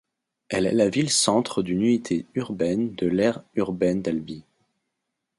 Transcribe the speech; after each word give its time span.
Elle 0.49 0.65
est 0.65 0.71
la 0.73 0.89
ville-centre 0.89 1.61
d'une 1.61 1.83
unité 1.83 2.25
urbaine 2.33 2.95
de 2.95 3.05
l'aire 3.05 3.43
urbaine 3.53 4.01
d'Albi. 4.01 4.43